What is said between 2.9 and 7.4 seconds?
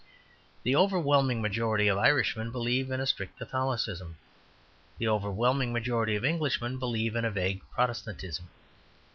a strict Catholicism; the overwhelming majority of Englishmen believe in a